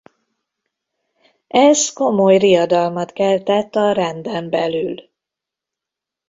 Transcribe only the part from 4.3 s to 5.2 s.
belül.